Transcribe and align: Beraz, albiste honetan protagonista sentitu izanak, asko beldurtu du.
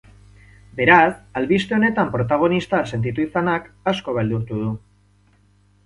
Beraz, 0.79 1.11
albiste 1.41 1.77
honetan 1.79 2.11
protagonista 2.17 2.81
sentitu 2.95 3.27
izanak, 3.29 3.71
asko 3.95 4.19
beldurtu 4.21 4.63
du. 4.67 4.77